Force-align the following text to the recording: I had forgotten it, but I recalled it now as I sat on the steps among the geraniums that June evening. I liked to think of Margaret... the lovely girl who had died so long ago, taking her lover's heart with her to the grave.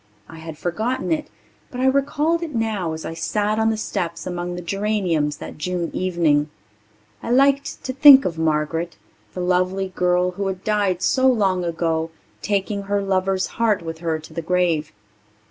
I 0.27 0.39
had 0.39 0.57
forgotten 0.57 1.11
it, 1.11 1.27
but 1.69 1.79
I 1.79 1.85
recalled 1.85 2.41
it 2.41 2.55
now 2.55 2.93
as 2.93 3.05
I 3.05 3.13
sat 3.13 3.59
on 3.59 3.69
the 3.69 3.77
steps 3.77 4.25
among 4.25 4.55
the 4.55 4.61
geraniums 4.63 5.37
that 5.37 5.59
June 5.59 5.91
evening. 5.95 6.49
I 7.21 7.29
liked 7.29 7.83
to 7.83 7.93
think 7.93 8.25
of 8.25 8.35
Margaret... 8.35 8.97
the 9.35 9.41
lovely 9.41 9.89
girl 9.95 10.31
who 10.31 10.47
had 10.47 10.63
died 10.63 11.03
so 11.03 11.27
long 11.27 11.63
ago, 11.63 12.09
taking 12.41 12.81
her 12.81 12.99
lover's 12.99 13.45
heart 13.61 13.83
with 13.83 13.99
her 13.99 14.17
to 14.17 14.33
the 14.33 14.41
grave. 14.41 14.91